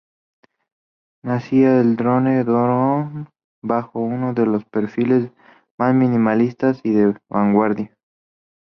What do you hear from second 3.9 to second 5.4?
uno de sus perfiles